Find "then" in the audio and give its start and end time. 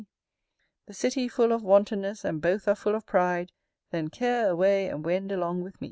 3.91-4.07